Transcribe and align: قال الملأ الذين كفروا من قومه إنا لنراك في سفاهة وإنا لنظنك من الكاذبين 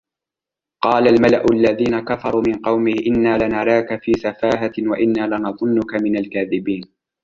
قال 0.83 1.07
الملأ 1.07 1.45
الذين 1.51 1.99
كفروا 1.99 2.41
من 2.47 2.53
قومه 2.55 2.93
إنا 3.07 3.37
لنراك 3.37 4.01
في 4.03 4.13
سفاهة 4.13 4.73
وإنا 4.79 5.27
لنظنك 5.35 5.93
من 5.93 6.17
الكاذبين 6.17 6.81